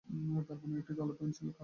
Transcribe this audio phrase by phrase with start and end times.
[0.47, 1.59] তার পরনে একটি কালো প্যান্ট, খালি গা।